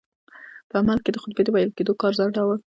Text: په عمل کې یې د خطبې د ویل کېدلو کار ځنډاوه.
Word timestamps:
په 0.69 0.75
عمل 0.81 0.97
کې 1.03 1.09
یې 1.09 1.13
د 1.13 1.17
خطبې 1.23 1.41
د 1.45 1.49
ویل 1.51 1.71
کېدلو 1.77 1.99
کار 2.01 2.13
ځنډاوه. 2.19 2.55